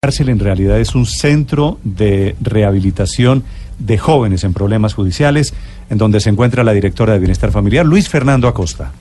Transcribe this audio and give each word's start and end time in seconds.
Cárcel 0.00 0.28
en 0.28 0.38
realidad 0.38 0.78
es 0.78 0.94
un 0.94 1.06
centro 1.06 1.80
de 1.82 2.36
rehabilitación 2.40 3.42
de 3.80 3.98
jóvenes 3.98 4.44
en 4.44 4.54
problemas 4.54 4.94
judiciales, 4.94 5.54
en 5.90 5.98
donde 5.98 6.20
se 6.20 6.30
encuentra 6.30 6.62
la 6.62 6.72
directora 6.72 7.14
de 7.14 7.18
Bienestar 7.18 7.50
Familiar, 7.50 7.84
Luis 7.84 8.08
Fernando 8.08 8.46
Acosta. 8.46 8.92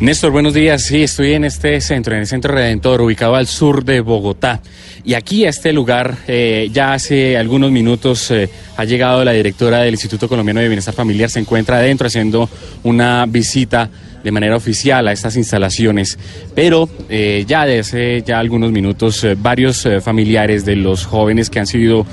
Néstor, 0.00 0.32
buenos 0.32 0.54
días. 0.54 0.82
Sí, 0.82 1.04
estoy 1.04 1.34
en 1.34 1.44
este 1.44 1.80
centro, 1.80 2.14
en 2.14 2.20
el 2.20 2.26
Centro 2.26 2.52
Redentor, 2.52 3.00
ubicado 3.00 3.36
al 3.36 3.46
sur 3.46 3.84
de 3.84 4.00
Bogotá. 4.00 4.60
Y 5.04 5.14
aquí 5.14 5.46
a 5.46 5.50
este 5.50 5.72
lugar, 5.72 6.16
eh, 6.26 6.68
ya 6.72 6.94
hace 6.94 7.36
algunos 7.36 7.70
minutos, 7.70 8.28
eh, 8.32 8.50
ha 8.76 8.84
llegado 8.84 9.24
la 9.24 9.30
directora 9.30 9.78
del 9.78 9.94
Instituto 9.94 10.28
Colombiano 10.28 10.58
de 10.58 10.66
Bienestar 10.66 10.94
Familiar. 10.94 11.30
Se 11.30 11.38
encuentra 11.38 11.76
adentro 11.76 12.08
haciendo 12.08 12.50
una 12.82 13.24
visita 13.26 13.88
de 14.24 14.32
manera 14.32 14.56
oficial 14.56 15.06
a 15.06 15.12
estas 15.12 15.36
instalaciones. 15.36 16.18
Pero 16.56 16.88
eh, 17.08 17.44
ya 17.46 17.64
desde 17.64 18.22
ya 18.22 18.40
algunos 18.40 18.72
minutos, 18.72 19.24
varios 19.38 19.86
familiares 20.02 20.64
de 20.64 20.74
los 20.74 21.06
jóvenes 21.06 21.50
que 21.50 21.60
han 21.60 21.68
sido 21.68 22.04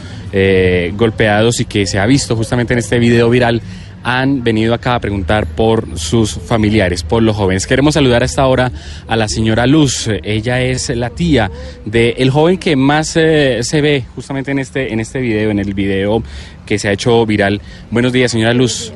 golpeados 0.94 1.60
y 1.60 1.66
que 1.66 1.88
se 1.88 1.98
ha 1.98 2.06
visto 2.06 2.36
justamente 2.36 2.74
en 2.74 2.80
este 2.80 3.00
video 3.00 3.30
viral 3.30 3.62
han 4.04 4.44
venido 4.44 4.74
acá 4.74 4.96
a 4.96 5.00
preguntar 5.00 5.46
por 5.48 5.98
sus 5.98 6.34
familiares, 6.34 7.04
por 7.04 7.22
los 7.24 7.36
jóvenes. 7.36 7.68
Queremos 7.68 7.94
saludar 7.94 8.24
a 8.24 8.26
esta 8.26 8.46
hora 8.48 8.72
a 9.08 9.16
la 9.16 9.28
señora 9.28 9.68
Luz. 9.68 10.10
Ella 10.24 10.62
es 10.62 10.90
la 10.90 11.10
tía 11.10 11.52
del 11.86 12.30
joven 12.30 12.58
que 12.58 12.76
más 12.76 13.16
eh, 13.16 13.60
se 13.62 13.82
ve 13.82 14.06
justamente 14.16 14.52
en 14.52 14.60
este, 14.60 14.92
en 14.92 15.00
este 15.00 15.20
video, 15.20 15.52
en 15.52 15.60
el 15.60 15.74
video 15.74 16.24
que 16.66 16.80
se 16.80 16.90
ha 16.90 16.92
hecho 16.92 17.26
viral. 17.26 17.62
Buenos 17.92 18.14
días, 18.14 18.32
señora 18.32 18.54
Luz. 18.54 18.92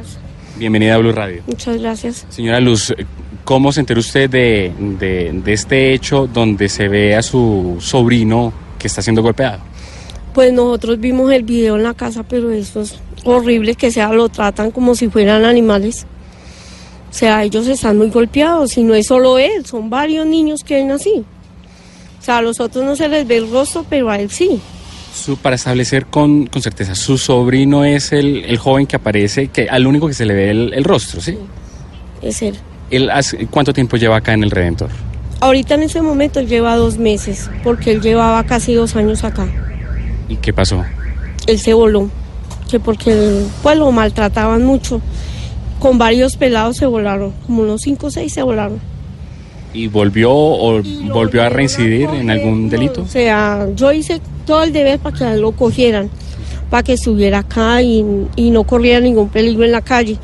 Bienvenida 0.57 0.95
a 0.95 0.97
Blue 0.97 1.11
Radio. 1.11 1.43
Muchas 1.47 1.77
gracias. 1.81 2.25
Señora 2.29 2.59
Luz, 2.59 2.93
¿cómo 3.43 3.71
se 3.71 3.81
enteró 3.81 3.99
usted 3.99 4.29
de, 4.29 4.71
de, 4.79 5.31
de 5.43 5.53
este 5.53 5.93
hecho 5.93 6.27
donde 6.27 6.69
se 6.69 6.87
ve 6.87 7.15
a 7.15 7.21
su 7.21 7.77
sobrino 7.79 8.53
que 8.79 8.87
está 8.87 9.01
siendo 9.01 9.21
golpeado? 9.21 9.59
Pues 10.33 10.51
nosotros 10.51 10.99
vimos 10.99 11.31
el 11.31 11.43
video 11.43 11.75
en 11.75 11.83
la 11.83 11.93
casa, 11.93 12.23
pero 12.23 12.51
eso 12.51 12.81
es 12.81 12.99
horrible 13.25 13.75
que 13.75 13.91
sea 13.91 14.11
lo 14.13 14.29
tratan 14.29 14.71
como 14.71 14.95
si 14.95 15.09
fueran 15.09 15.45
animales. 15.45 16.05
O 17.09 17.13
sea, 17.13 17.43
ellos 17.43 17.67
están 17.67 17.97
muy 17.97 18.09
golpeados 18.09 18.77
y 18.77 18.83
no 18.83 18.93
es 18.93 19.07
solo 19.07 19.37
él, 19.37 19.65
son 19.65 19.89
varios 19.89 20.25
niños 20.25 20.63
que 20.63 20.75
ven 20.75 20.91
así. 20.91 21.23
O 22.19 22.23
sea, 22.23 22.37
a 22.37 22.41
los 22.41 22.59
otros 22.59 22.83
no 22.83 22.95
se 22.95 23.07
les 23.07 23.27
ve 23.27 23.37
el 23.37 23.49
rostro, 23.49 23.85
pero 23.89 24.09
a 24.09 24.19
él 24.19 24.29
sí. 24.29 24.59
Su, 25.13 25.37
para 25.37 25.55
establecer 25.55 26.07
con, 26.07 26.47
con 26.47 26.61
certeza, 26.61 26.93
su 26.93 27.17
sobrino 27.17 27.85
es 27.85 28.11
el, 28.11 28.43
el 28.45 28.57
joven 28.57 28.85
que 28.85 28.97
aparece, 28.97 29.47
que 29.47 29.69
al 29.69 29.87
único 29.87 30.07
que 30.07 30.13
se 30.13 30.25
le 30.25 30.33
ve 30.33 30.49
el, 30.49 30.73
el 30.73 30.83
rostro, 30.83 31.21
¿sí? 31.21 31.37
Es 32.21 32.41
él. 32.41 32.55
Él 32.91 33.09
¿Cuánto 33.49 33.71
tiempo 33.73 33.95
lleva 33.97 34.17
acá 34.17 34.33
en 34.33 34.43
el 34.43 34.51
Redentor? 34.51 34.89
Ahorita 35.39 35.75
en 35.75 35.83
ese 35.83 36.01
momento 36.01 36.39
él 36.39 36.47
lleva 36.47 36.75
dos 36.75 36.97
meses, 36.97 37.49
porque 37.63 37.91
él 37.91 38.01
llevaba 38.01 38.43
casi 38.43 38.73
dos 38.73 38.95
años 38.95 39.23
acá. 39.23 39.47
¿Y 40.27 40.37
qué 40.37 40.51
pasó? 40.51 40.83
Él 41.47 41.59
se 41.59 41.73
voló, 41.73 42.09
que 42.75 42.79
porque 42.81 43.45
pues 43.63 43.77
lo 43.77 43.91
maltrataban 43.91 44.65
mucho. 44.65 45.01
Con 45.79 45.97
varios 45.97 46.35
pelados 46.35 46.77
se 46.77 46.85
volaron, 46.85 47.33
como 47.45 47.61
unos 47.63 47.81
cinco 47.81 48.07
o 48.07 48.11
seis 48.11 48.33
se 48.33 48.43
volaron. 48.43 48.79
¿Y 49.73 49.87
volvió 49.87 50.31
o 50.31 50.79
Y 50.79 51.09
volvió 51.09 51.43
a 51.43 51.49
reincidir 51.49 52.09
en 52.09 52.29
algún 52.29 52.69
delito? 52.69 53.03
O 53.03 53.07
sea, 53.07 53.67
yo 53.75 53.91
hice 53.91 54.21
todo 54.45 54.63
el 54.63 54.73
deber 54.73 54.99
para 54.99 55.17
que 55.17 55.37
lo 55.37 55.51
cogieran, 55.51 56.09
para 56.69 56.83
que 56.83 56.93
estuviera 56.93 57.39
acá 57.39 57.81
y, 57.81 58.05
y 58.35 58.51
no 58.51 58.63
corriera 58.63 58.99
ningún 58.99 59.29
peligro 59.29 59.63
en 59.63 59.71
la 59.71 59.81
calle. 59.81 60.17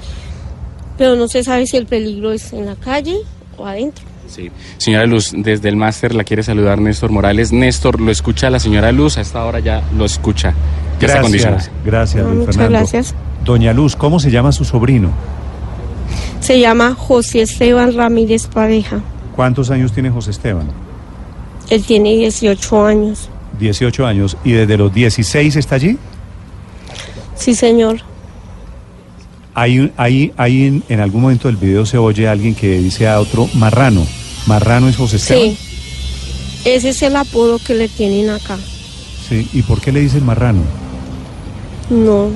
Pero 0.97 1.15
no 1.15 1.27
se 1.27 1.43
sabe 1.43 1.67
si 1.67 1.77
el 1.77 1.85
peligro 1.85 2.31
es 2.31 2.53
en 2.53 2.65
la 2.65 2.75
calle 2.75 3.17
o 3.57 3.65
adentro. 3.65 4.05
Sí. 4.27 4.49
Señora 4.77 5.05
Luz, 5.05 5.31
desde 5.35 5.67
el 5.67 5.75
máster 5.75 6.15
la 6.15 6.23
quiere 6.23 6.43
saludar 6.43 6.79
Néstor 6.79 7.11
Morales. 7.11 7.51
Néstor, 7.51 7.99
¿lo 7.99 8.11
escucha 8.11 8.49
la 8.49 8.59
señora 8.59 8.91
Luz? 8.93 9.17
A 9.17 9.21
esta 9.21 9.43
hora 9.43 9.59
ya 9.59 9.83
lo 9.97 10.05
escucha. 10.05 10.53
Ya 11.01 11.07
está 11.07 11.21
condicionado. 11.21 11.57
Gracias, 11.61 11.85
gracias, 11.85 12.23
No, 12.23 12.29
Luis 12.29 12.39
muchas 12.39 12.55
Fernando. 12.55 12.77
gracias. 12.79 13.15
Doña 13.45 13.73
Luz, 13.73 13.95
¿cómo 13.95 14.19
se 14.19 14.31
llama 14.31 14.51
su 14.51 14.63
sobrino? 14.65 15.09
Se 16.39 16.59
llama 16.59 16.95
José 16.97 17.41
Esteban 17.43 17.95
Ramírez 17.95 18.47
Pareja. 18.47 18.99
¿Cuántos 19.35 19.69
años 19.71 19.91
tiene 19.93 20.09
José 20.09 20.31
Esteban? 20.31 20.67
Él 21.69 21.83
tiene 21.83 22.15
18 22.15 22.85
años. 22.85 23.29
18 23.59 24.05
años. 24.05 24.37
¿Y 24.43 24.51
desde 24.51 24.77
los 24.77 24.93
16 24.93 25.55
está 25.55 25.75
allí? 25.75 25.97
Sí, 27.35 27.55
señor. 27.55 28.01
Ahí, 29.53 29.91
ahí, 29.97 30.33
ahí 30.37 30.65
en, 30.67 30.83
en 30.89 30.99
algún 30.99 31.21
momento 31.21 31.47
del 31.47 31.57
video 31.57 31.85
se 31.85 31.97
oye 31.97 32.27
a 32.27 32.31
alguien 32.31 32.55
que 32.55 32.77
dice 32.79 33.07
a 33.07 33.19
otro 33.19 33.47
marrano. 33.55 34.05
¿Marrano 34.47 34.87
es 34.87 34.97
José 34.97 35.17
Esteban? 35.17 35.43
Sí. 35.55 35.57
Ese 36.65 36.89
es 36.89 37.01
el 37.01 37.15
apodo 37.15 37.59
que 37.59 37.73
le 37.73 37.87
tienen 37.87 38.29
acá. 38.29 38.57
Sí. 39.27 39.47
¿Y 39.53 39.61
por 39.63 39.81
qué 39.81 39.91
le 39.91 40.01
dicen 40.01 40.25
marrano? 40.25 40.61
No. 41.91 42.23
O 42.25 42.31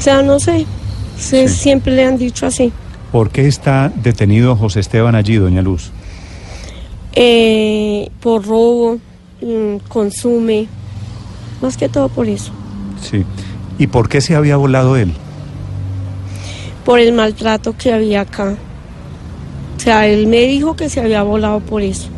sea, 0.00 0.22
no 0.22 0.40
sé. 0.40 0.66
Se- 1.16 1.46
Sí. 1.48 1.54
Siempre 1.54 1.94
le 1.94 2.04
han 2.04 2.18
dicho 2.18 2.46
así. 2.46 2.72
¿Por 3.12 3.30
qué 3.30 3.46
está 3.46 3.90
detenido 3.94 4.56
José 4.56 4.80
Esteban 4.80 5.14
allí, 5.14 5.36
doña 5.36 5.62
Luz? 5.62 5.90
Eh, 7.14 8.10
por 8.20 8.44
robo, 8.44 8.98
mm, 9.40 9.76
consume. 9.88 10.66
Más 11.62 11.76
que 11.76 11.88
todo 11.88 12.08
por 12.08 12.28
eso. 12.28 12.52
Sí. 13.00 13.24
¿Y 13.78 13.86
por 13.86 14.08
qué 14.08 14.20
se 14.20 14.34
había 14.34 14.56
volado 14.56 14.96
él? 14.96 15.12
Por 16.84 17.00
el 17.00 17.12
maltrato 17.12 17.74
que 17.76 17.92
había 17.92 18.22
acá. 18.22 18.54
O 19.76 19.80
sea, 19.80 20.06
él 20.06 20.26
me 20.26 20.40
dijo 20.46 20.76
que 20.76 20.88
se 20.90 21.00
había 21.00 21.22
volado 21.22 21.60
por 21.60 21.82
eso. 21.82 22.08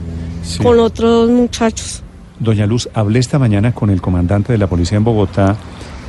Sí. 0.43 0.59
Con 0.59 0.81
otros 0.81 1.31
muchachos. 1.31 2.03
Doña 2.41 2.67
Luz, 2.67 2.89
hablé 2.95 3.19
esta 3.19 3.39
mañana 3.39 3.73
con 3.73 3.91
el 3.91 4.01
comandante 4.01 4.53
de 4.53 4.59
la 4.59 4.67
policía 4.69 4.97
en 4.99 5.05
Bogotá, 5.05 5.57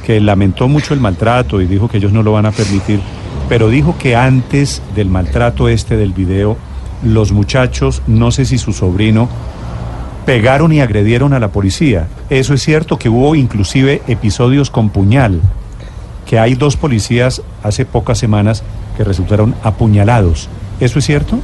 que 0.06 0.20
lamentó 0.20 0.68
mucho 0.68 0.94
el 0.94 1.00
maltrato 1.00 1.62
y 1.62 1.68
dijo 1.68 1.88
que 1.88 1.98
ellos 1.98 2.12
no 2.12 2.24
lo 2.24 2.32
van 2.32 2.46
a 2.46 2.52
permitir, 2.52 3.00
pero 3.48 3.70
dijo 3.70 3.98
que 3.98 4.16
antes 4.16 4.82
del 4.96 5.10
maltrato 5.10 5.70
este 5.70 5.98
del 5.98 6.14
video, 6.14 6.58
los 7.04 7.32
muchachos, 7.32 8.02
no 8.08 8.32
sé 8.32 8.46
si 8.46 8.58
su 8.58 8.74
sobrino, 8.74 9.30
pegaron 10.26 10.72
y 10.72 10.82
agredieron 10.82 11.34
a 11.34 11.40
la 11.40 11.48
policía. 11.48 12.08
Eso 12.30 12.54
es 12.54 12.62
cierto 12.62 12.98
que 12.98 13.10
hubo 13.10 13.36
inclusive 13.36 14.02
episodios 14.08 14.70
con 14.70 14.90
puñal, 14.90 15.42
que 16.28 16.38
hay 16.38 16.54
dos 16.54 16.78
policías 16.78 17.42
hace 17.64 17.86
pocas 17.86 18.20
semanas 18.20 18.64
que 18.96 19.04
resultaron 19.04 19.56
apuñalados. 19.64 20.50
¿Eso 20.80 21.00
es 21.00 21.06
cierto? 21.06 21.40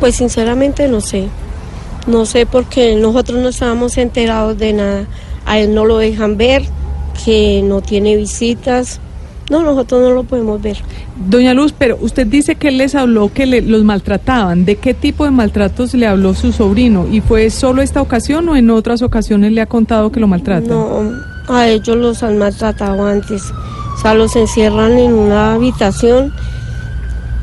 Pues 0.00 0.16
sinceramente 0.16 0.88
no 0.88 1.00
sé. 1.00 1.28
No 2.06 2.24
sé 2.24 2.46
porque 2.46 2.96
nosotros 2.96 3.40
no 3.40 3.50
estábamos 3.50 3.98
enterados 3.98 4.56
de 4.58 4.72
nada. 4.72 5.04
A 5.44 5.58
él 5.58 5.74
no 5.74 5.84
lo 5.84 5.98
dejan 5.98 6.36
ver, 6.36 6.64
que 7.24 7.62
no 7.64 7.80
tiene 7.80 8.16
visitas. 8.16 9.00
No, 9.50 9.62
nosotros 9.62 10.00
no 10.00 10.10
lo 10.12 10.24
podemos 10.24 10.62
ver. 10.62 10.78
Doña 11.28 11.52
Luz, 11.52 11.74
pero 11.76 11.98
usted 12.00 12.26
dice 12.26 12.54
que 12.54 12.68
él 12.68 12.78
les 12.78 12.94
habló 12.94 13.30
que 13.32 13.44
le- 13.44 13.60
los 13.60 13.82
maltrataban. 13.84 14.64
¿De 14.64 14.76
qué 14.76 14.94
tipo 14.94 15.24
de 15.24 15.30
maltratos 15.30 15.92
le 15.94 16.06
habló 16.06 16.32
su 16.34 16.52
sobrino? 16.52 17.06
¿Y 17.10 17.20
fue 17.20 17.50
solo 17.50 17.82
esta 17.82 18.00
ocasión 18.00 18.48
o 18.48 18.56
en 18.56 18.70
otras 18.70 19.02
ocasiones 19.02 19.52
le 19.52 19.60
ha 19.60 19.66
contado 19.66 20.10
que 20.10 20.20
lo 20.20 20.26
maltratan? 20.28 20.68
No, 20.68 21.10
a 21.48 21.68
ellos 21.68 21.96
los 21.96 22.22
han 22.22 22.38
maltratado 22.38 23.04
antes. 23.04 23.42
O 23.94 24.00
sea, 24.00 24.14
los 24.14 24.34
encierran 24.36 24.92
en 24.96 25.12
una 25.12 25.54
habitación, 25.54 26.32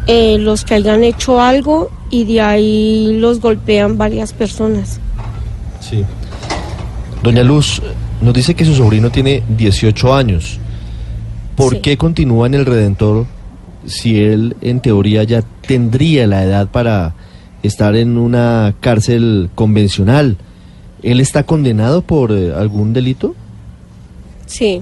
eh, 0.08 0.38
los 0.40 0.64
que 0.66 0.76
hayan 0.76 1.04
hecho 1.04 1.40
algo 1.40 1.92
y 2.10 2.24
de 2.26 2.42
ahí 2.42 3.18
los 3.20 3.40
golpean 3.40 3.98
varias 4.00 4.34
personas. 4.34 5.00
Sí. 5.80 6.04
Doña 7.22 7.44
Luz, 7.44 7.82
nos 8.22 8.34
dice 8.34 8.54
que 8.56 8.66
su 8.66 8.76
sobrino 8.76 9.12
tiene 9.12 9.44
18 9.58 10.14
años. 10.14 10.60
¿Por 11.56 11.76
Sí. 11.76 11.80
qué 11.82 11.98
continúa 11.98 12.48
en 12.48 12.54
el 12.54 12.66
Redentor 12.66 13.26
si 13.86 14.22
él 14.22 14.56
en 14.62 14.80
teoría 14.82 15.24
ya 15.24 15.44
tendría 15.68 16.28
la 16.28 16.44
edad 16.44 16.68
para 16.70 17.14
estar 17.64 17.96
en 17.96 18.18
una 18.18 18.74
cárcel 18.80 19.50
convencional? 19.56 20.38
¿Él 21.04 21.20
está 21.22 21.44
condenado 21.44 22.02
por 22.02 22.32
eh, 22.32 22.54
algún 22.54 22.94
delito? 22.94 23.36
Sí. 24.46 24.82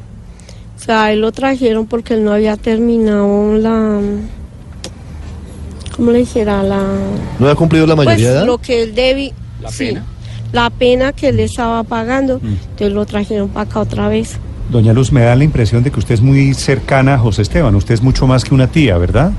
O 0.76 0.80
sea, 0.80 1.12
él 1.12 1.22
lo 1.22 1.32
trajeron 1.32 1.86
porque 1.88 2.14
él 2.16 2.24
no 2.24 2.32
había 2.32 2.56
terminado 2.58 3.56
la... 3.58 4.00
¿Cómo 5.96 6.12
le 6.12 6.20
dijera? 6.20 6.62
La... 6.64 6.84
¿No 7.40 7.50
ha 7.50 7.56
cumplido 7.56 7.88
la 7.88 7.96
Pues 7.96 8.06
mayoría 8.08 8.30
de 8.30 8.36
edad? 8.38 8.46
lo 8.46 8.58
que 8.60 8.84
él 8.84 8.94
debía... 8.96 9.32
¿La 9.62 9.72
sí, 9.72 9.88
pena? 9.88 10.06
La 10.52 10.70
pena 10.70 11.14
que 11.14 11.30
él 11.30 11.40
estaba 11.40 11.84
pagando, 11.84 12.40
entonces 12.44 12.92
lo 12.94 13.06
trajeron 13.06 13.50
para 13.50 13.70
acá 13.70 13.80
otra 13.82 14.08
vez. 14.08 14.38
Doña 14.70 14.92
Luz, 14.94 15.12
me 15.12 15.22
da 15.22 15.36
la 15.36 15.44
impresión 15.44 15.84
de 15.84 15.92
que 15.92 16.00
usted 16.00 16.16
es 16.16 16.22
muy 16.22 16.54
cercana 16.54 17.14
a 17.16 17.18
José 17.20 17.42
Esteban. 17.44 17.74
Usted 17.76 17.94
es 17.94 18.02
mucho 18.02 18.28
más 18.28 18.44
que 18.44 18.54
una 18.54 18.68
tía, 18.68 18.98
¿verdad? 18.98 19.32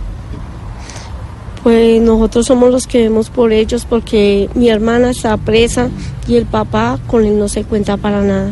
Pues 1.62 2.00
nosotros 2.00 2.46
somos 2.46 2.70
los 2.70 2.86
que 2.86 3.02
vemos 3.02 3.30
por 3.30 3.52
ellos 3.52 3.84
porque 3.88 4.48
mi 4.54 4.68
hermana 4.68 5.10
está 5.10 5.36
presa 5.36 5.88
y 6.26 6.36
el 6.36 6.46
papá 6.46 6.98
con 7.06 7.24
él 7.26 7.38
no 7.38 7.48
se 7.48 7.64
cuenta 7.64 7.96
para 7.96 8.22
nada. 8.22 8.50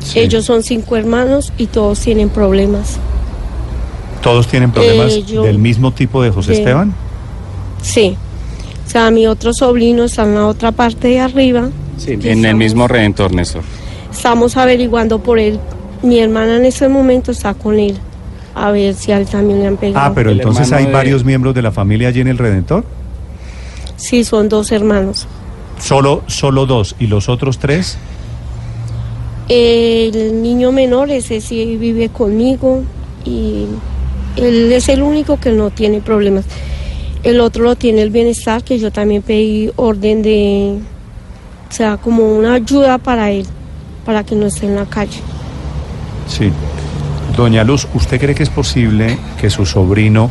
Sí. 0.00 0.20
Ellos 0.20 0.44
son 0.44 0.62
cinco 0.62 0.96
hermanos 0.96 1.52
y 1.56 1.66
todos 1.66 1.98
tienen 2.00 2.28
problemas. 2.28 2.98
¿Todos 4.22 4.46
tienen 4.46 4.70
problemas 4.70 5.12
Eh, 5.12 5.24
yo- 5.26 5.42
del 5.42 5.58
mismo 5.58 5.92
tipo 5.92 6.22
de 6.22 6.30
José. 6.30 6.52
Esteban? 6.52 6.94
Sí. 7.82 8.16
O 8.86 8.90
sea, 8.90 9.10
mi 9.10 9.26
otro 9.26 9.52
sobrino 9.52 10.04
está 10.04 10.22
en 10.24 10.34
la 10.34 10.46
otra 10.46 10.72
parte 10.72 11.08
de 11.08 11.20
arriba. 11.20 11.70
Sí, 11.96 12.12
en 12.12 12.22
el 12.22 12.28
estamos- 12.38 12.58
mismo 12.58 12.88
Redentor, 12.88 13.32
Néstor. 13.32 13.62
Estamos 14.12 14.56
averiguando 14.56 15.18
por 15.20 15.38
él. 15.38 15.58
Mi 16.02 16.18
hermana 16.20 16.56
en 16.56 16.64
ese 16.66 16.88
momento 16.88 17.32
está 17.32 17.54
con 17.54 17.78
él. 17.78 17.96
A 18.54 18.70
ver 18.70 18.94
si 18.94 19.10
a 19.10 19.16
él 19.18 19.26
también 19.26 19.60
le 19.60 19.66
han 19.66 19.76
pegado. 19.76 20.06
Ah, 20.06 20.12
pero 20.14 20.30
El 20.30 20.38
entonces 20.40 20.70
hay 20.72 20.86
de- 20.86 20.92
varios 20.92 21.24
miembros 21.24 21.54
de 21.54 21.62
la 21.62 21.72
familia 21.72 22.08
allí 22.08 22.20
en 22.20 22.28
el 22.28 22.38
Redentor. 22.38 22.84
Sí, 23.96 24.22
son 24.22 24.48
dos 24.48 24.70
hermanos. 24.70 25.26
Solo, 25.80 26.22
solo 26.26 26.66
dos. 26.66 26.94
¿Y 27.00 27.06
los 27.08 27.28
otros 27.28 27.58
tres? 27.58 27.96
El 29.48 30.40
niño 30.42 30.72
menor, 30.72 31.10
ese 31.10 31.40
sí 31.40 31.76
vive 31.76 32.08
conmigo 32.08 32.82
y 33.24 33.66
él 34.36 34.72
es 34.72 34.88
el 34.88 35.02
único 35.02 35.38
que 35.38 35.50
no 35.52 35.70
tiene 35.70 36.00
problemas. 36.00 36.44
El 37.24 37.40
otro 37.40 37.64
lo 37.64 37.74
tiene 37.74 38.02
el 38.02 38.10
bienestar, 38.10 38.62
que 38.62 38.78
yo 38.78 38.92
también 38.92 39.22
pedí 39.22 39.70
orden 39.76 40.22
de, 40.22 40.78
o 41.70 41.72
sea, 41.72 41.96
como 41.96 42.24
una 42.36 42.54
ayuda 42.54 42.98
para 42.98 43.30
él, 43.30 43.46
para 44.04 44.22
que 44.24 44.34
no 44.36 44.46
esté 44.46 44.66
en 44.66 44.76
la 44.76 44.84
calle. 44.84 45.18
Sí. 46.28 46.50
Doña 47.34 47.64
Luz, 47.64 47.88
¿usted 47.94 48.20
cree 48.20 48.34
que 48.34 48.42
es 48.42 48.50
posible 48.50 49.18
que 49.40 49.50
su 49.50 49.64
sobrino 49.66 50.30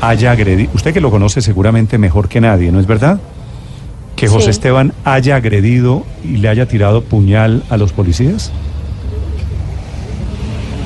haya 0.00 0.32
agredido? 0.32 0.70
Usted 0.74 0.92
que 0.92 1.00
lo 1.00 1.10
conoce 1.10 1.40
seguramente 1.42 1.98
mejor 1.98 2.28
que 2.28 2.40
nadie, 2.40 2.72
¿no 2.72 2.80
es 2.80 2.86
verdad? 2.86 3.20
Que 4.16 4.26
José 4.26 4.46
Sí. 4.46 4.50
Esteban 4.50 4.92
haya 5.04 5.36
agredido 5.36 6.04
y 6.24 6.38
le 6.38 6.48
haya 6.48 6.66
tirado 6.66 7.02
puñal 7.02 7.62
a 7.70 7.76
los 7.76 7.92
policías. 7.92 8.50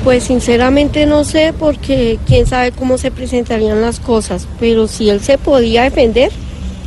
Pues 0.07 0.23
sinceramente 0.23 1.05
no 1.05 1.25
sé 1.25 1.51
porque 1.51 2.17
quién 2.25 2.47
sabe 2.47 2.71
cómo 2.71 2.97
se 2.97 3.11
presentarían 3.11 3.81
las 3.81 3.99
cosas, 3.99 4.47
pero 4.57 4.87
si 4.87 5.09
él 5.09 5.19
se 5.19 5.37
podía 5.37 5.83
defender, 5.83 6.31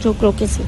yo 0.03 0.15
creo 0.15 0.35
que 0.35 0.49
sí. 0.49 0.63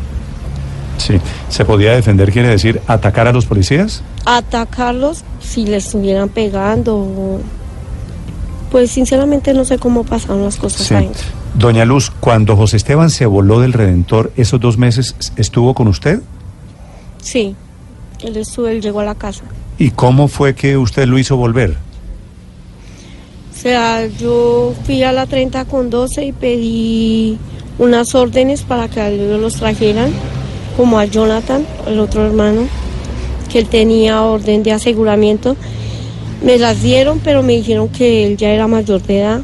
Sí. 0.99 1.15
¿Se 1.49 1.65
podía 1.65 1.93
defender, 1.95 2.31
quiere 2.31 2.49
decir, 2.49 2.83
atacar 2.87 3.27
a 3.27 3.33
los 3.33 3.47
policías? 3.47 4.03
Atacarlos 4.27 5.25
si 5.41 5.65
les 5.65 5.87
estuvieran 5.87 6.29
pegando, 6.29 7.41
pues 8.71 8.91
sinceramente 8.91 9.55
no 9.55 9.65
sé 9.65 9.79
cómo 9.79 10.05
pasaron 10.05 10.45
las 10.45 10.57
cosas 10.57 10.87
Sí. 10.87 10.95
ahí. 10.95 11.11
Doña 11.55 11.87
Luz, 11.87 12.13
cuando 12.21 12.55
José 12.55 12.77
Esteban 12.77 13.09
se 13.09 13.25
voló 13.25 13.61
del 13.61 13.73
Redentor, 13.73 14.31
¿esos 14.37 14.61
dos 14.61 14.77
meses 14.77 15.17
estuvo 15.37 15.73
con 15.73 15.89
usted? 15.89 16.21
Sí, 17.23 17.57
él 18.23 18.37
estuvo, 18.37 18.67
él 18.69 18.83
llegó 18.83 19.01
a 19.01 19.05
la 19.05 19.15
casa. 19.15 19.45
¿Y 19.79 19.93
cómo 19.93 20.29
fue 20.29 20.55
que 20.55 20.77
usted 20.77 21.07
lo 21.07 21.19
hizo 21.19 21.39
volver? 21.39 21.79
O 23.63 23.65
sea, 23.65 24.09
yo 24.09 24.75
fui 24.83 25.05
a 25.05 25.13
la 25.13 25.27
30 25.27 25.67
con 25.67 25.89
12 25.89 26.25
y 26.25 26.33
pedí 26.33 27.39
unas 27.79 28.13
órdenes 28.13 28.63
para 28.63 28.89
que 28.89 29.07
ellos 29.07 29.41
los 29.41 29.55
trajeran, 29.55 30.11
como 30.77 30.99
a 30.99 31.05
Jonathan, 31.05 31.65
el 31.87 32.01
otro 32.01 32.27
hermano, 32.27 32.63
que 33.53 33.61
él 33.61 33.69
tenía 33.69 34.25
orden 34.25 34.65
de 34.65 34.73
aseguramiento. 34.73 35.55
Me 36.43 36.59
las 36.59 36.83
dieron, 36.83 37.21
pero 37.21 37.45
me 37.45 37.53
dijeron 37.53 37.89
que 37.89 38.27
él 38.27 38.37
ya 38.37 38.51
era 38.51 38.67
mayor 38.67 39.01
de 39.01 39.21
edad. 39.21 39.43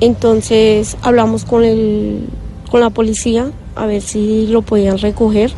Entonces 0.00 0.96
hablamos 1.00 1.44
con 1.44 1.62
el, 1.62 2.26
con 2.72 2.80
la 2.80 2.90
policía 2.90 3.52
a 3.76 3.86
ver 3.86 4.02
si 4.02 4.48
lo 4.48 4.62
podían 4.62 4.98
recoger. 4.98 5.52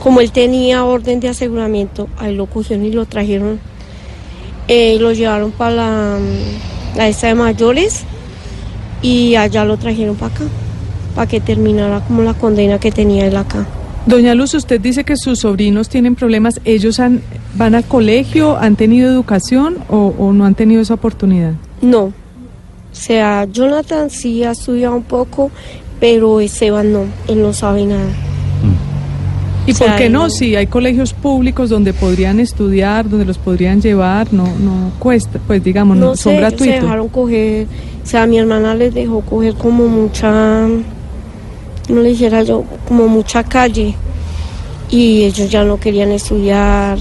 Como 0.00 0.20
él 0.20 0.30
tenía 0.30 0.84
orden 0.84 1.18
de 1.18 1.30
aseguramiento, 1.30 2.06
ahí 2.16 2.32
lo 2.32 2.46
cogieron 2.46 2.86
y 2.86 2.92
lo 2.92 3.06
trajeron 3.06 3.58
eh, 4.68 4.96
lo 5.00 5.12
llevaron 5.12 5.50
para 5.50 5.74
la, 5.74 6.18
la 6.96 7.08
esta 7.08 7.28
de 7.28 7.34
mayores 7.34 8.04
y 9.02 9.34
allá 9.34 9.64
lo 9.64 9.76
trajeron 9.76 10.16
para 10.16 10.34
acá, 10.34 10.44
para 11.14 11.26
que 11.26 11.40
terminara 11.40 12.00
como 12.00 12.22
la 12.22 12.34
condena 12.34 12.78
que 12.78 12.92
tenía 12.92 13.26
él 13.26 13.36
acá. 13.36 13.66
Doña 14.06 14.34
Luz, 14.34 14.54
usted 14.54 14.80
dice 14.80 15.04
que 15.04 15.16
sus 15.16 15.40
sobrinos 15.40 15.88
tienen 15.88 16.16
problemas. 16.16 16.60
¿Ellos 16.64 16.98
han, 16.98 17.22
van 17.54 17.74
al 17.74 17.84
colegio, 17.84 18.56
han 18.56 18.76
tenido 18.76 19.10
educación 19.10 19.78
o, 19.88 20.12
o 20.18 20.32
no 20.32 20.44
han 20.44 20.54
tenido 20.54 20.82
esa 20.82 20.94
oportunidad? 20.94 21.52
No, 21.80 22.12
o 22.92 22.94
sea, 22.94 23.46
Jonathan 23.50 24.10
sí 24.10 24.44
ha 24.44 24.50
estudiado 24.50 24.94
un 24.94 25.02
poco, 25.02 25.50
pero 25.98 26.40
Esteban 26.40 26.92
no, 26.92 27.04
él 27.26 27.40
no 27.40 27.54
sabe 27.54 27.86
nada. 27.86 28.10
¿Y 29.66 29.70
O 29.72 29.74
sea, 29.74 29.86
por 29.88 29.96
qué 29.96 30.10
no? 30.10 30.24
no- 30.24 30.30
Si 30.30 30.56
hay 30.56 30.66
colegios 30.66 31.12
públicos 31.12 31.70
donde 31.70 31.92
podrían 31.92 32.40
estudiar, 32.40 33.08
donde 33.08 33.24
los 33.24 33.38
podrían 33.38 33.80
llevar, 33.80 34.32
no, 34.32 34.44
no 34.44 34.90
cuesta, 34.98 35.38
pues 35.46 35.62
digamos, 35.62 35.96
no, 35.96 36.06
No 36.06 36.16
son 36.16 36.32
sé, 36.32 36.36
se 36.36 36.36
gratuitos. 36.40 36.82
dejaron 36.82 37.08
coger, 37.08 37.66
o 38.02 38.06
sea, 38.06 38.26
mi 38.26 38.38
hermana 38.38 38.74
les 38.74 38.92
dejó 38.92 39.20
coger 39.20 39.54
como 39.54 39.86
mucha, 39.86 40.66
no 40.66 42.00
le 42.00 42.08
dijera 42.08 42.42
yo, 42.42 42.64
como 42.88 43.06
mucha 43.06 43.44
calle. 43.44 43.94
Y 44.90 45.22
ellos 45.24 45.48
ya 45.48 45.62
no 45.64 45.78
querían 45.78 46.10
estudiar, 46.10 46.98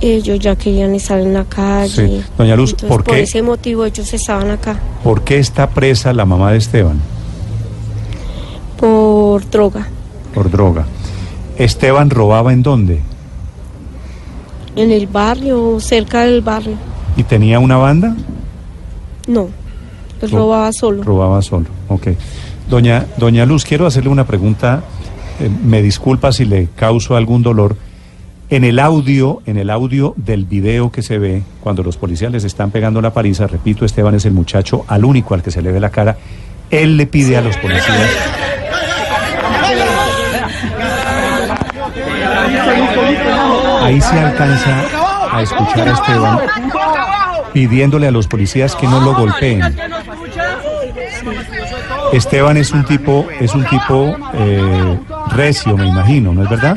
ellos 0.00 0.38
ya 0.38 0.54
querían 0.54 0.94
estar 0.94 1.18
en 1.18 1.34
la 1.34 1.44
calle. 1.44 1.88
Sí. 2.20 2.22
Doña 2.38 2.54
Luz, 2.54 2.70
Entonces, 2.70 2.88
¿por 2.96 3.02
qué? 3.04 3.22
ese 3.22 3.42
motivo 3.42 3.84
ellos 3.84 4.14
estaban 4.14 4.50
acá, 4.50 4.78
¿Por 5.02 5.22
qué 5.22 5.38
está 5.40 5.68
presa 5.68 6.12
la 6.12 6.24
mamá 6.24 6.52
de 6.52 6.58
Esteban? 6.58 7.00
por 8.78 9.48
droga. 9.50 9.88
Por 10.32 10.48
droga. 10.50 10.86
¿Esteban 11.58 12.10
robaba 12.10 12.52
en 12.52 12.62
dónde? 12.62 13.00
En 14.76 14.90
el 14.92 15.06
barrio, 15.08 15.78
cerca 15.80 16.20
del 16.24 16.40
barrio. 16.40 16.76
¿Y 17.16 17.24
tenía 17.24 17.58
una 17.58 17.76
banda? 17.76 18.14
No, 19.26 19.48
Ro- 20.22 20.28
robaba 20.38 20.72
solo. 20.72 21.02
Robaba 21.02 21.42
solo, 21.42 21.66
ok. 21.88 22.08
Doña, 22.70 23.06
doña 23.16 23.44
Luz, 23.44 23.64
quiero 23.64 23.86
hacerle 23.86 24.10
una 24.10 24.24
pregunta. 24.26 24.82
eh, 25.40 25.48
me 25.64 25.82
disculpa 25.82 26.32
si 26.32 26.44
le 26.44 26.68
causo 26.76 27.16
algún 27.16 27.42
dolor. 27.42 27.76
En 28.50 28.64
el 28.64 28.78
audio, 28.78 29.42
en 29.46 29.56
el 29.58 29.68
audio 29.70 30.14
del 30.16 30.44
video 30.46 30.90
que 30.90 31.02
se 31.02 31.18
ve, 31.18 31.42
cuando 31.60 31.82
los 31.82 31.96
policías 31.96 32.32
les 32.32 32.44
están 32.44 32.70
pegando 32.70 33.00
la 33.02 33.12
paliza, 33.12 33.46
repito, 33.46 33.84
Esteban 33.84 34.14
es 34.14 34.24
el 34.24 34.32
muchacho 34.32 34.84
al 34.88 35.04
único 35.04 35.34
al 35.34 35.42
que 35.42 35.50
se 35.50 35.60
le 35.60 35.70
ve 35.70 35.80
la 35.80 35.90
cara, 35.90 36.16
él 36.70 36.96
le 36.96 37.06
pide 37.06 37.36
a 37.36 37.40
los 37.42 37.56
policías. 37.58 38.10
Ahí 43.82 44.00
se 44.00 44.18
alcanza 44.18 44.84
a 45.32 45.42
escuchar 45.42 45.88
a 45.88 45.92
Esteban 45.92 46.38
pidiéndole 47.52 48.06
a 48.08 48.10
los 48.10 48.26
policías 48.26 48.74
que 48.74 48.86
no 48.86 49.00
lo 49.00 49.14
golpeen. 49.14 49.62
Esteban 52.12 52.56
es 52.56 52.72
un 52.72 52.84
tipo, 52.84 53.26
es 53.40 53.54
un 53.54 53.64
tipo 53.66 54.16
eh, 54.34 54.98
recio, 55.34 55.76
me 55.76 55.86
imagino, 55.86 56.32
¿no 56.32 56.42
es 56.42 56.50
verdad? 56.50 56.76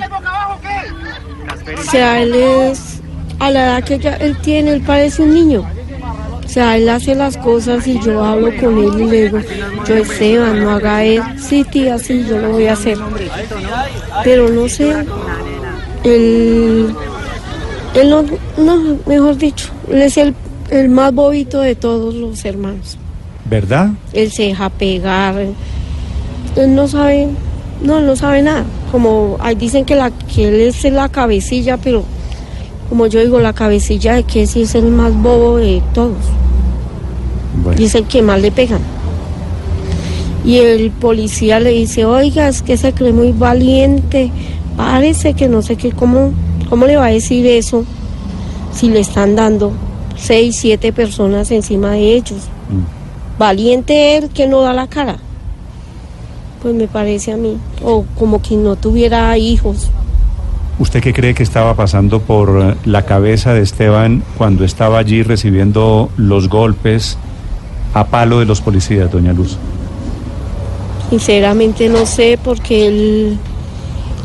O 1.78 1.92
sea, 1.92 2.22
él 2.22 2.36
es, 2.36 3.02
a 3.40 3.50
la 3.50 3.64
edad 3.66 3.84
que 3.84 4.00
ya 4.00 4.16
él 4.16 4.38
tiene, 4.38 4.72
él 4.72 4.82
parece 4.82 5.22
un 5.22 5.34
niño. 5.34 5.66
O 6.44 6.48
sea, 6.54 6.76
él 6.76 6.90
hace 6.90 7.16
las 7.16 7.38
cosas 7.38 7.88
y 7.88 7.98
yo 8.02 8.24
hablo 8.26 8.50
con 8.60 8.78
él 8.78 9.02
y 9.02 9.06
le 9.06 9.22
digo, 9.24 9.40
yo 9.88 9.96
Esteban, 9.96 10.62
no 10.62 10.72
haga 10.72 11.04
él. 11.04 11.24
Sí, 11.40 11.64
tía, 11.64 11.98
sí, 11.98 12.26
yo 12.28 12.40
lo 12.40 12.52
voy 12.52 12.68
a 12.68 12.74
hacer. 12.74 12.98
Pero 14.26 14.50
no 14.50 14.68
sé, 14.68 15.06
él, 16.04 16.94
él 17.96 18.10
no, 18.10 18.24
no, 18.58 18.98
mejor 19.06 19.38
dicho, 19.38 19.70
él 19.90 20.02
es 20.02 20.18
el, 20.18 20.34
el 20.70 20.90
más 20.90 21.14
bobito 21.14 21.60
de 21.62 21.76
todos 21.76 22.14
los 22.16 22.44
hermanos. 22.46 22.98
¿Verdad? 23.50 23.92
Él 24.14 24.32
se 24.32 24.44
deja 24.44 24.70
pegar, 24.70 25.36
él 26.56 26.76
no 26.76 26.88
sabe, 26.88 27.28
no, 27.84 28.00
no 28.00 28.16
sabe 28.16 28.42
nada. 28.42 28.66
Como 28.92 29.38
ahí 29.40 29.56
dicen 29.56 29.86
que, 29.86 29.96
la, 29.96 30.12
que 30.12 30.48
él 30.48 30.62
es 30.62 30.84
la 30.86 31.10
cabecilla, 31.10 31.78
pero 31.78 32.04
como 32.90 33.08
yo 33.08 33.22
digo, 33.22 33.40
la 33.40 33.54
cabecilla 33.54 34.16
de 34.16 34.24
que 34.24 34.46
sí 34.48 34.64
es 34.64 34.76
el 34.76 34.86
más 34.86 35.14
bobo 35.14 35.58
de 35.58 35.82
todos 35.94 36.18
Bueno, 37.64 37.82
y 37.82 37.86
es 37.86 37.96
el 37.96 38.06
que 38.06 38.22
más 38.22 38.42
le 38.42 38.52
pegan. 38.52 38.82
Y 40.44 40.58
el 40.58 40.92
policía 40.92 41.60
le 41.60 41.70
dice, 41.70 42.04
oiga, 42.04 42.50
es 42.50 42.62
que 42.62 42.76
se 42.76 42.92
cree 42.92 43.14
muy 43.14 43.32
valiente, 43.32 44.32
parece 44.76 45.34
que 45.34 45.48
no 45.48 45.62
sé 45.62 45.76
qué, 45.76 45.92
¿cómo, 45.92 46.32
cómo 46.70 46.86
le 46.86 46.98
va 46.98 47.06
a 47.08 47.12
decir 47.12 47.46
eso 47.46 47.86
si 48.74 48.90
le 48.90 49.00
están 49.00 49.36
dando 49.36 49.72
seis, 50.18 50.58
siete 50.58 50.94
personas 50.94 51.52
encima 51.52 51.92
de 51.92 52.16
ellos? 52.16 52.40
mm, 52.70 53.40
Valiente 53.40 54.18
él 54.18 54.30
que 54.30 54.48
no 54.48 54.62
da 54.62 54.74
la 54.74 54.88
cara. 54.88 55.18
Pues 56.62 56.76
me 56.76 56.88
parece 56.88 57.32
a 57.32 57.38
mí. 57.38 57.58
O 57.84 58.06
como 58.20 58.40
que 58.42 58.56
no 58.56 58.76
tuviera 58.76 59.36
hijos. 59.38 59.90
¿Usted 60.78 61.02
qué 61.02 61.14
cree 61.14 61.34
que 61.34 61.44
estaba 61.44 61.76
pasando 61.76 62.22
por 62.22 62.76
la 62.86 63.04
cabeza 63.04 63.54
de 63.54 63.62
Esteban 63.62 64.24
cuando 64.38 64.64
estaba 64.64 65.00
allí 65.00 65.24
recibiendo 65.24 66.10
los 66.18 66.50
golpes 66.50 67.18
a 67.94 68.06
palo 68.06 68.40
de 68.40 68.46
los 68.46 68.62
policías, 68.62 69.12
doña 69.12 69.34
Luz? 69.34 69.58
Sinceramente 71.10 71.90
no 71.90 72.06
sé 72.06 72.40
porque 72.42 72.88
él, 72.88 73.38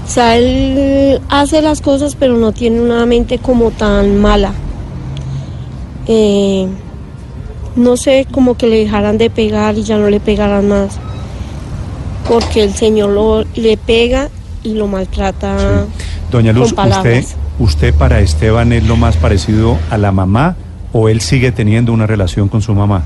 o 0.06 0.08
sea, 0.08 0.36
él 0.36 1.20
hace 1.28 1.62
las 1.62 1.80
cosas 1.80 2.14
pero 2.14 2.36
no 2.36 2.52
tiene 2.52 2.80
una 2.80 3.04
mente 3.06 3.38
como 3.38 3.72
tan 3.72 4.20
mala. 4.20 4.52
Eh, 6.06 6.68
no 7.74 7.96
sé, 7.96 8.26
como 8.30 8.56
que 8.56 8.68
le 8.68 8.78
dejaran 8.78 9.18
de 9.18 9.30
pegar 9.30 9.76
y 9.76 9.82
ya 9.82 9.98
no 9.98 10.08
le 10.08 10.20
pegaran 10.20 10.68
más. 10.68 10.98
Porque 12.28 12.62
el 12.62 12.74
señor 12.74 13.10
lo, 13.10 13.44
le 13.56 13.76
pega 13.76 14.28
y 14.62 14.74
lo 14.74 14.86
maltrata. 14.86 15.86
Doña 16.30 16.52
Luz, 16.52 16.72
con 16.72 16.88
¿usted. 16.88 17.24
¿usted 17.58 17.94
para 17.94 18.20
Esteban 18.20 18.72
es 18.72 18.84
lo 18.84 18.96
más 18.96 19.16
parecido 19.16 19.78
a 19.90 19.98
la 19.98 20.12
mamá 20.12 20.56
o 20.92 21.08
él 21.08 21.20
sigue 21.20 21.50
teniendo 21.50 21.92
una 21.92 22.06
relación 22.06 22.48
con 22.48 22.62
su 22.62 22.74
mamá? 22.74 23.04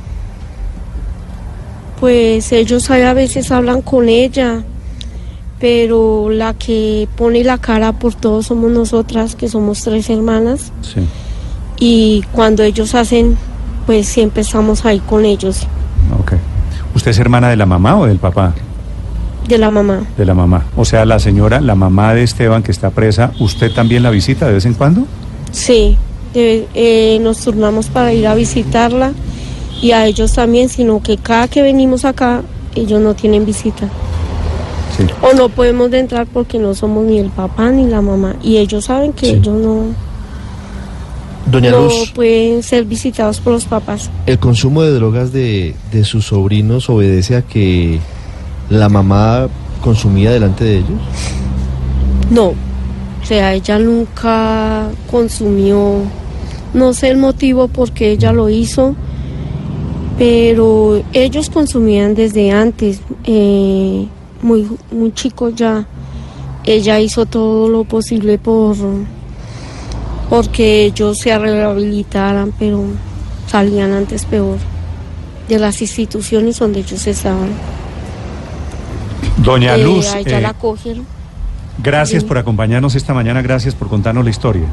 Pues 1.98 2.52
ellos 2.52 2.90
a 2.90 3.12
veces 3.14 3.50
hablan 3.50 3.82
con 3.82 4.08
ella, 4.08 4.62
pero 5.60 6.30
la 6.30 6.54
que 6.54 7.06
pone 7.16 7.44
la 7.44 7.58
cara 7.58 7.92
por 7.92 8.14
todos 8.14 8.46
somos 8.46 8.70
nosotras, 8.72 9.36
que 9.36 9.48
somos 9.48 9.82
tres 9.82 10.08
hermanas. 10.10 10.72
Sí. 10.80 11.00
Y 11.78 12.22
cuando 12.32 12.62
ellos 12.62 12.94
hacen, 12.94 13.36
pues 13.86 14.06
siempre 14.08 14.42
estamos 14.42 14.84
ahí 14.84 15.00
con 15.00 15.24
ellos, 15.24 15.66
Ok. 16.20 16.32
¿Usted 16.94 17.12
es 17.12 17.18
hermana 17.20 17.48
de 17.50 17.56
la 17.56 17.66
mamá 17.66 17.96
o 17.98 18.06
del 18.06 18.18
papá? 18.18 18.52
de 19.46 19.58
la 19.58 19.70
mamá. 19.70 20.00
De 20.16 20.24
la 20.24 20.34
mamá. 20.34 20.64
O 20.76 20.84
sea, 20.84 21.04
la 21.04 21.18
señora, 21.18 21.60
la 21.60 21.74
mamá 21.74 22.14
de 22.14 22.22
Esteban 22.22 22.62
que 22.62 22.70
está 22.70 22.90
presa, 22.90 23.32
¿usted 23.40 23.72
también 23.72 24.02
la 24.04 24.10
visita 24.10 24.46
de 24.46 24.52
vez 24.54 24.64
en 24.64 24.74
cuando? 24.74 25.06
Sí, 25.50 25.96
de- 26.34 26.68
eh, 26.74 27.18
nos 27.20 27.38
turnamos 27.40 27.86
para 27.88 28.12
ir 28.12 28.26
a 28.28 28.34
visitarla 28.36 29.12
y 29.82 29.90
a 29.90 30.06
ellos 30.06 30.32
también, 30.34 30.68
sino 30.68 31.02
que 31.02 31.16
cada 31.16 31.48
que 31.48 31.62
venimos 31.62 32.04
acá, 32.04 32.42
ellos 32.76 33.00
no 33.00 33.14
tienen 33.14 33.44
visita. 33.44 33.88
Sí. 35.06 35.14
O 35.22 35.34
no 35.34 35.48
podemos 35.48 35.90
de 35.90 35.98
entrar 36.00 36.26
porque 36.26 36.58
no 36.58 36.74
somos 36.74 37.04
ni 37.04 37.18
el 37.18 37.30
papá 37.30 37.70
ni 37.70 37.86
la 37.86 38.00
mamá. 38.02 38.36
Y 38.42 38.58
ellos 38.58 38.84
saben 38.86 39.12
que 39.12 39.26
Sí. 39.26 39.32
ellos 39.32 39.56
no, 39.60 39.84
Doña 41.50 41.70
no 41.70 41.84
Luz, 41.84 42.12
pueden 42.14 42.62
ser 42.62 42.84
visitados 42.84 43.40
por 43.40 43.52
los 43.54 43.64
papás. 43.64 44.10
¿el 44.26 44.38
consumo 44.38 44.82
de 44.82 44.92
drogas 44.92 45.32
de, 45.32 45.74
de 45.90 46.04
sus 46.04 46.26
sobrinos 46.26 46.88
obedece 46.90 47.36
a 47.36 47.42
que 47.42 47.98
la 48.68 48.88
mamá 48.88 49.48
consumía 49.82 50.30
delante 50.30 50.64
de 50.64 50.76
ellos? 50.78 51.00
No, 52.30 52.48
o 52.48 53.24
sea, 53.24 53.54
ella 53.54 53.78
nunca 53.78 54.88
consumió, 55.10 55.94
no 56.74 56.92
sé 56.94 57.08
el 57.08 57.16
motivo 57.16 57.66
por 57.68 57.90
qué 57.90 58.12
ella 58.12 58.32
lo 58.32 58.48
hizo, 58.48 58.94
pero 60.18 61.02
ellos 61.12 61.50
consumían 61.50 62.14
desde 62.14 62.50
antes, 62.52 63.00
eh, 63.24 64.06
muy, 64.42 64.68
muy 64.90 65.12
chicos 65.12 65.54
ya. 65.54 65.86
Ella 66.64 67.00
hizo 67.00 67.26
todo 67.26 67.68
lo 67.68 67.84
posible 67.84 68.38
por 68.38 68.76
porque 70.28 70.84
ellos 70.84 71.18
se 71.18 71.36
rehabilitaran, 71.36 72.52
pero 72.58 72.84
salían 73.48 73.92
antes 73.92 74.24
peor 74.24 74.58
de 75.48 75.58
las 75.58 75.82
instituciones 75.82 76.58
donde 76.58 76.80
ellos 76.80 77.04
estaban. 77.06 77.50
Doña 79.38 79.74
Eh, 79.74 79.84
Luz, 79.84 80.06
eh, 80.14 80.40
la 80.40 80.54
cogieron. 80.54 81.04
gracias 81.82 82.22
sí. 82.22 82.28
por 82.28 82.38
acompañarnos 82.38 82.94
esta 82.94 83.12
mañana, 83.14 83.42
gracias 83.42 83.74
por 83.74 83.88
contarnos 83.88 84.22
la 84.24 84.30
historia. 84.30 84.66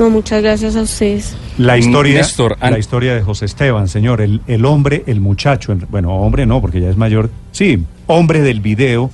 No, 0.00 0.08
muchas 0.08 0.42
gracias 0.42 0.76
a 0.76 0.80
ustedes. 0.82 1.36
La 1.58 1.76
historia, 1.76 2.14
Néstor, 2.14 2.56
la 2.58 2.78
historia 2.78 3.14
de 3.14 3.20
José 3.20 3.44
Esteban, 3.44 3.86
señor, 3.86 4.22
el, 4.22 4.40
el 4.46 4.64
hombre, 4.64 5.04
el 5.06 5.20
muchacho, 5.20 5.72
en- 5.72 5.86
bueno, 5.90 6.10
hombre 6.16 6.46
no, 6.46 6.60
porque 6.62 6.80
ya 6.80 6.88
es 6.88 6.96
mayor, 6.96 7.28
sí, 7.52 7.84
hombre 8.06 8.40
del 8.40 8.60
video, 8.60 9.10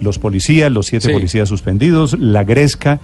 los 0.00 0.18
policías, 0.18 0.70
los 0.72 0.86
siete 0.86 1.06
Sí. 1.06 1.12
policías 1.12 1.48
suspendidos, 1.48 2.18
la 2.18 2.42
gresca, 2.42 2.98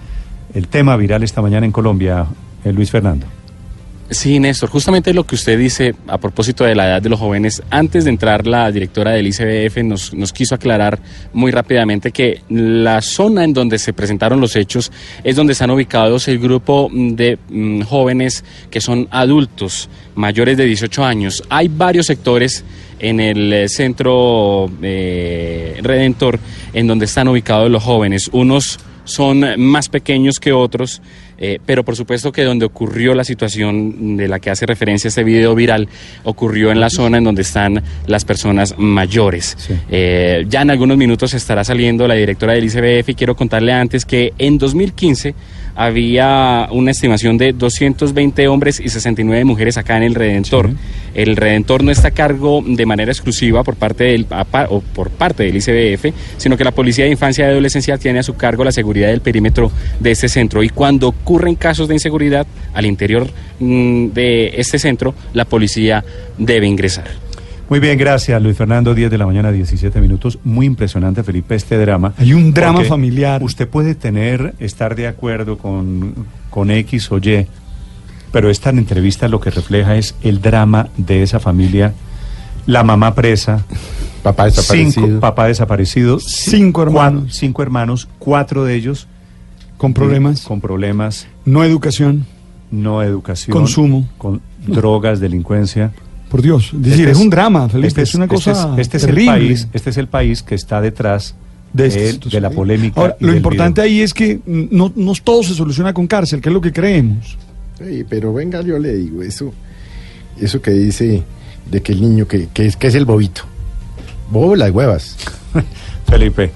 el 0.53 0.67
tema 0.67 0.97
viral 0.97 1.23
esta 1.23 1.41
mañana 1.41 1.65
en 1.65 1.71
Colombia, 1.71 2.25
eh, 2.65 2.73
Luis 2.73 2.91
Fernando. 2.91 3.25
Sí, 4.13 4.39
Néstor, 4.39 4.69
justamente 4.69 5.11
lo 5.11 5.25
que 5.25 5.33
usted 5.33 5.57
dice 5.57 5.95
a 6.07 6.19
propósito 6.19 6.63
de 6.63 6.75
la 6.75 6.85
edad 6.85 7.01
de 7.01 7.09
los 7.09 7.19
jóvenes, 7.19 7.63
antes 7.71 8.03
de 8.03 8.11
entrar 8.11 8.45
la 8.45 8.71
directora 8.71 9.11
del 9.11 9.25
ICBF 9.25 9.77
nos, 9.83 10.33
quiso 10.33 10.53
aclarar 10.53 10.99
muy 11.33 11.51
rápidamente 11.51 12.11
que 12.11 12.41
la 12.47 13.01
zona 13.01 13.43
en 13.43 13.53
donde 13.53 13.79
se 13.79 13.91
presentaron 13.91 14.39
los 14.39 14.55
hechos 14.55 14.91
es 15.23 15.35
donde 15.35 15.53
están 15.53 15.71
ubicados 15.71 16.27
el 16.27 16.37
grupo 16.37 16.91
de 16.93 17.39
mm, 17.49 17.81
jóvenes 17.81 18.45
que 18.69 18.81
son 18.81 19.07
adultos, 19.09 19.89
mayores 20.13 20.57
de 20.57 20.65
18 20.65 21.03
años. 21.03 21.43
Hay 21.49 21.67
varios 21.67 22.05
sectores 22.05 22.63
en 22.99 23.19
el 23.19 23.51
eh, 23.51 23.67
centro 23.67 24.69
eh, 24.83 25.79
Redentor 25.81 26.39
en 26.71 26.85
donde 26.85 27.05
están 27.05 27.27
ubicados 27.29 27.69
los 27.71 27.81
jóvenes. 27.81 28.29
Unos 28.31 28.79
son 29.05 29.43
más 29.57 29.89
pequeños 29.89 30.39
que 30.39 30.53
otros, 30.53 31.01
eh, 31.45 31.59
pero 31.65 31.83
por 31.83 31.97
supuesto 31.97 32.31
que 32.31 32.45
donde 32.45 32.63
ocurrió 32.65 33.13
la 33.13 33.25
situación 33.25 34.15
de 34.15 34.29
la 34.29 34.39
que 34.39 34.49
hace 34.49 34.65
referencia 34.65 35.09
este 35.09 35.25
video 35.25 35.53
viral, 35.53 35.89
ocurrió 36.23 36.71
en 36.71 36.79
la 36.79 36.89
zona 36.89 37.17
en 37.17 37.25
donde 37.25 37.41
están 37.41 37.83
las 38.07 38.23
personas 38.23 38.75
mayores. 38.77 39.53
Sí. 39.57 39.73
Eh, 39.91 40.45
ya 40.47 40.61
en 40.61 40.71
algunos 40.71 40.95
minutos 40.95 41.33
estará 41.33 41.65
saliendo 41.65 42.07
la 42.07 42.13
directora 42.13 42.53
del 42.53 42.63
ICBF 42.63 43.09
y 43.09 43.15
quiero 43.15 43.35
contarle 43.35 43.73
antes 43.73 44.05
que 44.05 44.31
en 44.37 44.57
2015 44.57 45.35
había 45.75 46.69
una 46.71 46.91
estimación 46.91 47.37
de 47.37 47.51
220 47.51 48.47
hombres 48.47 48.79
y 48.79 48.87
69 48.87 49.43
mujeres 49.43 49.75
acá 49.75 49.97
en 49.97 50.03
el 50.03 50.15
Redentor. 50.15 50.69
Sí. 50.69 50.75
El 51.15 51.35
Redentor 51.35 51.83
no 51.83 51.91
está 51.91 52.09
a 52.09 52.11
cargo 52.11 52.63
de 52.65 52.85
manera 52.85 53.11
exclusiva 53.11 53.63
por 53.63 53.75
parte 53.75 54.05
del 54.05 54.27
o 54.69 54.81
por 54.81 55.09
parte 55.09 55.43
del 55.43 55.57
ICBF, 55.57 56.15
sino 56.37 56.55
que 56.55 56.63
la 56.63 56.71
Policía 56.71 57.05
de 57.05 57.11
Infancia 57.11 57.45
y 57.45 57.51
Adolescencia 57.51 57.97
tiene 57.97 58.19
a 58.19 58.23
su 58.23 58.35
cargo 58.35 58.63
la 58.63 58.71
seguridad 58.71 59.09
del 59.09 59.21
perímetro 59.21 59.71
de 59.99 60.11
este 60.11 60.29
centro 60.29 60.63
y 60.63 60.69
cuando 60.69 61.11
ocurren 61.33 61.55
casos 61.55 61.87
de 61.87 61.95
inseguridad 61.95 62.45
al 62.75 62.85
interior 62.85 63.27
mm, 63.59 64.09
de 64.09 64.53
este 64.57 64.77
centro, 64.77 65.15
la 65.33 65.45
policía 65.45 66.05
debe 66.37 66.67
ingresar. 66.67 67.05
Muy 67.69 67.79
bien, 67.79 67.97
gracias 67.97 68.39
Luis 68.39 68.55
Fernando, 68.55 68.93
10 68.93 69.09
de 69.09 69.17
la 69.17 69.25
mañana, 69.25 69.51
17 69.51 69.99
minutos. 69.99 70.37
Muy 70.43 70.67
impresionante, 70.67 71.23
Felipe, 71.23 71.55
este 71.55 71.75
drama. 71.79 72.13
Hay 72.17 72.33
un 72.33 72.53
drama 72.53 72.83
familiar. 72.83 73.41
Usted 73.41 73.67
puede 73.67 73.95
tener, 73.95 74.53
estar 74.59 74.95
de 74.95 75.07
acuerdo 75.07 75.57
con, 75.57 76.13
con 76.51 76.69
X 76.69 77.11
o 77.11 77.17
Y, 77.17 77.47
pero 78.31 78.51
esta 78.51 78.69
entrevista 78.69 79.27
lo 79.27 79.39
que 79.39 79.49
refleja 79.49 79.95
es 79.95 80.13
el 80.21 80.39
drama 80.39 80.89
de 80.97 81.23
esa 81.23 81.39
familia. 81.39 81.93
La 82.67 82.83
mamá 82.83 83.15
presa, 83.15 83.65
Papá 84.21 84.45
desaparecido. 84.45 85.07
cinco, 85.07 85.19
papá 85.19 85.47
desaparecido, 85.47 86.19
Cinco 86.19 86.83
hermanos. 86.83 87.35
cinco 87.35 87.63
hermanos, 87.63 88.07
cuatro 88.19 88.65
de 88.65 88.75
ellos 88.75 89.07
Con 89.83 89.93
problemas, 89.93 90.43
con 90.43 90.61
problemas, 90.61 91.27
no 91.43 91.61
educación, 91.65 92.25
no 92.71 93.03
educación, 93.03 93.51
Consumo. 93.51 94.07
con 94.17 94.39
drogas, 94.65 95.19
delincuencia. 95.19 95.91
por 96.29 96.41
Dios. 96.41 96.71
Es 96.73 96.81
decir, 96.83 96.99
Este 97.01 97.11
es 97.11 97.17
un 97.17 97.29
drama, 97.29 97.67
Felipe, 97.67 97.87
este 97.89 98.01
es 98.03 98.15
una 98.15 98.23
este 98.25 98.35
cosa 98.35 98.51
es- 98.75 98.79
este 98.79 98.95
es 98.95 99.03
terrible. 99.03 99.23
el 99.33 99.39
país, 99.39 99.67
este 99.73 99.89
es 99.89 99.97
el 99.97 100.07
país 100.07 100.41
que 100.41 100.55
está 100.55 100.79
detrás 100.79 101.35
de, 101.73 102.17
la 102.39 102.49
polémica. 102.49 103.01
Ahora, 103.01 103.17
y 103.19 103.23
lo 103.25 103.31
del 103.31 103.37
importante 103.39 103.81
video. 103.81 103.93
ahí 103.97 104.01
es 104.01 104.13
que 104.13 104.39
no, 104.45 104.93
no 104.95 105.13
todo 105.21 105.43
se 105.43 105.53
soluciona 105.53 105.93
con 105.93 106.07
cárcel, 106.07 106.39
que 106.39 106.47
es 106.47 106.53
lo 106.53 106.61
que 106.61 106.71
creemos. 106.71 107.37
Sí, 107.77 108.05
pero 108.07 108.33
venga, 108.33 108.61
yo 108.61 108.79
le 108.79 108.95
digo, 108.95 109.21
eso, 109.21 109.53
eso 110.39 110.61
que 110.61 110.71
dice 110.71 111.23
de 111.69 111.81
que 111.81 111.91
el 111.91 111.99
niño, 112.01 112.25
que, 112.25 112.47
que, 112.53 112.67
es, 112.67 112.77
que 112.77 112.87
es 112.87 112.95
el 112.95 113.03
bobito. 113.03 113.41
Bobo 114.31 114.55
las 114.55 114.71
huevas. 114.71 115.17
Felipe. 116.07 116.51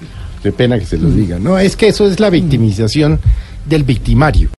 Pena 0.52 0.78
que 0.78 0.86
se 0.86 0.98
lo 0.98 1.10
diga. 1.10 1.38
No, 1.38 1.58
es 1.58 1.76
que 1.76 1.88
eso 1.88 2.06
es 2.06 2.20
la 2.20 2.30
victimización 2.30 3.20
del 3.66 3.84
victimario. 3.84 4.50